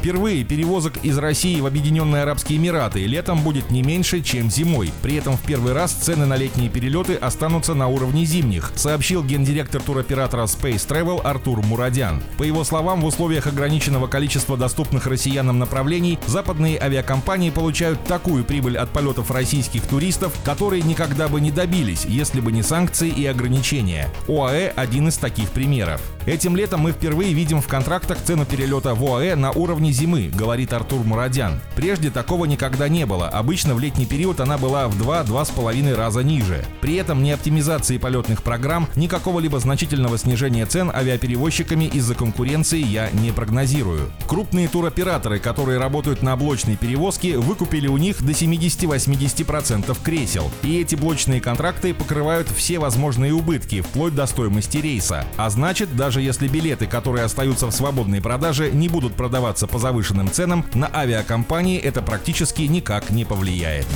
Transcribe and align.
Впервые 0.00 0.44
перевозок 0.44 0.94
из 1.02 1.18
России 1.18 1.60
в 1.60 1.66
Объединенные 1.66 2.22
Арабские 2.22 2.56
Эмираты 2.56 3.04
летом 3.04 3.42
будет 3.42 3.70
не 3.70 3.82
меньше, 3.82 4.22
чем 4.22 4.50
зимой. 4.50 4.90
При 5.02 5.16
этом 5.16 5.36
в 5.36 5.42
первый 5.42 5.74
раз 5.74 5.92
цены 5.92 6.24
на 6.24 6.36
летние 6.38 6.70
перелеты 6.70 7.16
останутся 7.16 7.74
на 7.74 7.86
уровне 7.86 8.24
зимних, 8.24 8.72
сообщил 8.76 9.22
гендиректор 9.22 9.82
туроператора 9.82 10.44
Space 10.44 10.88
Travel 10.88 11.20
Артур 11.20 11.60
Мурадян. 11.60 12.22
По 12.38 12.44
его 12.44 12.64
словам, 12.64 13.02
в 13.02 13.04
условиях 13.04 13.46
ограниченного 13.46 14.06
количества 14.06 14.56
доступных 14.56 15.06
россиянам 15.06 15.58
направлений 15.58 16.18
западные 16.26 16.80
авиакомпании 16.80 17.50
получают 17.50 18.02
такую 18.04 18.44
прибыль 18.44 18.78
от 18.78 18.88
полетов 18.88 19.30
российских 19.30 19.82
туристов, 19.82 20.32
которые 20.44 20.80
никогда 20.80 21.28
бы 21.28 21.42
не 21.42 21.50
добились, 21.50 22.06
если 22.06 22.40
бы 22.40 22.52
не 22.52 22.62
санкции 22.62 23.10
и 23.10 23.26
ограничения. 23.26 24.08
ОАЭ– 24.26 24.72
один 24.76 25.08
из 25.08 25.18
таких 25.18 25.50
примеров. 25.50 26.00
Этим 26.24 26.56
летом 26.56 26.80
мы 26.80 26.92
впервые 26.92 27.34
видим 27.34 27.60
в 27.60 27.68
контрактах 27.68 28.16
цену 28.22 28.46
перелета 28.46 28.94
в 28.94 29.04
ОАЭ 29.04 29.36
на 29.36 29.50
уровне 29.50 29.89
течение 29.90 29.92
зимы, 29.92 30.30
говорит 30.32 30.72
Артур 30.72 31.04
Мурадян. 31.04 31.60
Прежде 31.76 32.10
такого 32.10 32.44
никогда 32.46 32.88
не 32.88 33.06
было. 33.06 33.28
Обычно 33.28 33.74
в 33.74 33.80
летний 33.80 34.06
период 34.06 34.40
она 34.40 34.58
была 34.58 34.88
в 34.88 35.00
2-2,5 35.00 35.94
раза 35.94 36.22
ниже. 36.22 36.64
При 36.80 36.94
этом 36.94 37.22
ни 37.22 37.30
оптимизации 37.30 37.98
полетных 37.98 38.42
программ, 38.42 38.88
ни 38.96 39.06
какого-либо 39.06 39.58
значительного 39.60 40.18
снижения 40.18 40.66
цен 40.66 40.90
авиаперевозчиками 40.94 41.84
из-за 41.84 42.14
конкуренции 42.14 42.80
я 42.80 43.10
не 43.10 43.32
прогнозирую. 43.32 44.10
Крупные 44.26 44.68
туроператоры, 44.68 45.38
которые 45.38 45.78
работают 45.78 46.22
на 46.22 46.36
блочной 46.36 46.76
перевозке, 46.76 47.36
выкупили 47.36 47.88
у 47.88 47.96
них 47.96 48.22
до 48.24 48.32
70-80% 48.32 49.96
кресел. 50.02 50.50
И 50.62 50.80
эти 50.80 50.94
блочные 50.94 51.40
контракты 51.40 51.94
покрывают 51.94 52.48
все 52.48 52.78
возможные 52.78 53.32
убытки, 53.32 53.82
вплоть 53.82 54.14
до 54.14 54.26
стоимости 54.26 54.78
рейса. 54.78 55.24
А 55.36 55.50
значит, 55.50 55.94
даже 55.96 56.22
если 56.22 56.48
билеты, 56.48 56.86
которые 56.86 57.24
остаются 57.24 57.66
в 57.66 57.72
свободной 57.72 58.20
продаже, 58.20 58.70
не 58.70 58.88
будут 58.88 59.14
продаваться 59.14 59.66
по 59.66 59.79
завышенным 59.80 60.30
ценам, 60.30 60.64
на 60.74 60.88
авиакомпании 60.94 61.78
это 61.78 62.02
практически 62.02 62.62
никак 62.62 63.10
не 63.10 63.24
повлияет. 63.24 63.86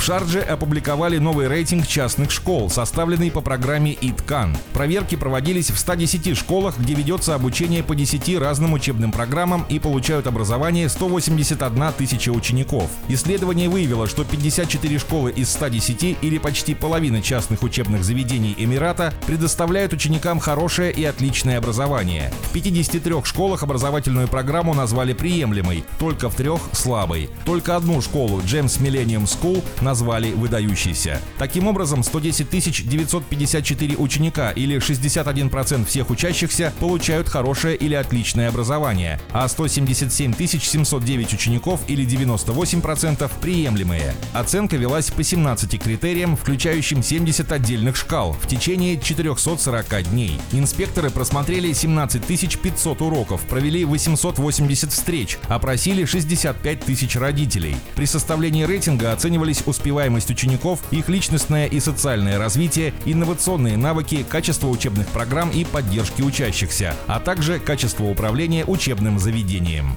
В 0.00 0.02
Шардже 0.02 0.40
опубликовали 0.40 1.18
новый 1.18 1.46
рейтинг 1.46 1.86
частных 1.86 2.30
школ, 2.30 2.70
составленный 2.70 3.30
по 3.30 3.42
программе 3.42 3.92
ИТКАН. 3.92 4.56
Проверки 4.72 5.14
проводились 5.14 5.70
в 5.70 5.78
110 5.78 6.38
школах, 6.38 6.78
где 6.78 6.94
ведется 6.94 7.34
обучение 7.34 7.82
по 7.82 7.94
10 7.94 8.38
разным 8.38 8.72
учебным 8.72 9.12
программам 9.12 9.66
и 9.68 9.78
получают 9.78 10.26
образование 10.26 10.88
181 10.88 11.92
тысяча 11.98 12.30
учеников. 12.30 12.90
Исследование 13.08 13.68
выявило, 13.68 14.06
что 14.06 14.24
54 14.24 14.98
школы 14.98 15.32
из 15.32 15.50
110 15.50 16.16
или 16.22 16.38
почти 16.38 16.74
половина 16.74 17.20
частных 17.20 17.62
учебных 17.62 18.02
заведений 18.02 18.54
Эмирата 18.56 19.12
предоставляют 19.26 19.92
ученикам 19.92 20.40
хорошее 20.40 20.92
и 20.92 21.04
отличное 21.04 21.58
образование. 21.58 22.32
В 22.44 22.52
53 22.52 23.16
школах 23.24 23.62
образовательную 23.62 24.28
программу 24.28 24.72
назвали 24.80 25.12
приемлемой, 25.12 25.84
только 25.98 26.30
в 26.30 26.34
трех– 26.34 26.60
слабой. 26.72 27.28
Только 27.44 27.76
одну 27.76 28.00
школу, 28.00 28.40
Джеймс 28.44 28.78
Millennium 28.78 29.24
School, 29.24 29.62
назвали 29.82 30.32
выдающейся. 30.32 31.20
Таким 31.38 31.66
образом, 31.66 32.02
110 32.02 32.48
954 32.88 33.96
ученика 33.96 34.50
или 34.52 34.78
61% 34.78 35.84
всех 35.84 36.08
учащихся 36.08 36.72
получают 36.80 37.28
хорошее 37.28 37.76
или 37.76 37.94
отличное 37.94 38.48
образование, 38.48 39.20
а 39.32 39.46
177 39.48 40.34
709 40.34 41.34
учеников 41.34 41.80
или 41.86 42.06
98% 42.06 43.30
приемлемые. 43.42 44.14
Оценка 44.32 44.76
велась 44.76 45.10
по 45.10 45.22
17 45.22 45.78
критериям, 45.78 46.36
включающим 46.36 47.02
70 47.02 47.52
отдельных 47.52 47.96
шкал 47.96 48.32
в 48.40 48.46
течение 48.46 48.98
440 48.98 50.10
дней. 50.10 50.40
Инспекторы 50.52 51.10
просмотрели 51.10 51.70
17 51.72 52.22
500 52.62 53.02
уроков, 53.02 53.42
провели 53.42 53.84
880 53.84 54.69
80 54.70 54.92
встреч, 54.92 55.38
опросили 55.48 56.04
65 56.04 56.80
тысяч 56.80 57.16
родителей. 57.16 57.76
При 57.96 58.04
составлении 58.06 58.64
рейтинга 58.64 59.12
оценивались 59.12 59.62
успеваемость 59.66 60.30
учеников, 60.30 60.80
их 60.90 61.08
личностное 61.08 61.66
и 61.66 61.80
социальное 61.80 62.38
развитие, 62.38 62.94
инновационные 63.04 63.76
навыки, 63.76 64.24
качество 64.28 64.68
учебных 64.68 65.08
программ 65.08 65.50
и 65.50 65.64
поддержки 65.64 66.22
учащихся, 66.22 66.94
а 67.06 67.18
также 67.18 67.58
качество 67.58 68.04
управления 68.04 68.64
учебным 68.64 69.18
заведением. 69.18 69.96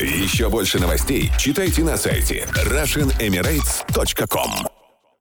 Еще 0.00 0.50
больше 0.50 0.78
новостей 0.78 1.32
читайте 1.38 1.82
на 1.82 1.96
сайте 1.96 2.46
RussianEmirates.com 2.54 4.79